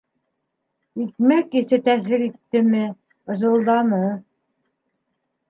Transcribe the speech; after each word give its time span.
Икмәк 1.03 1.53
еҫе 1.57 1.79
тәьҫир 1.89 2.23
иттеме- 2.29 2.81
ызылданы. 3.35 4.03